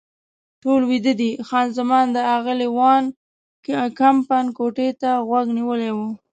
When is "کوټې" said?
4.57-4.89